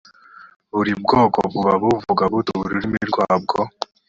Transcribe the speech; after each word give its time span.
buri 0.75 0.91
bwoko 1.01 1.39
buba 1.51 1.73
buvuga 1.83 2.23
bute 2.31 2.51
ururimi 2.61 2.99
rwabwo 3.09 3.59